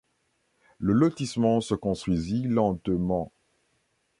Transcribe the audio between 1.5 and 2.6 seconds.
se construisit